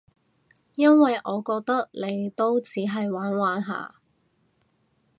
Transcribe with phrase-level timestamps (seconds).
[0.73, 3.97] 因為我覺得你都只係玩玩下